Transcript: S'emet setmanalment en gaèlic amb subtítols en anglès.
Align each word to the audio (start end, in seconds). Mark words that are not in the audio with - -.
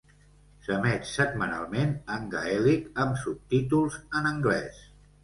S'emet 0.67 1.03
setmanalment 1.09 1.93
en 2.15 2.25
gaèlic 2.31 2.87
amb 3.05 3.21
subtítols 3.25 3.99
en 4.21 4.31
anglès. 4.31 4.81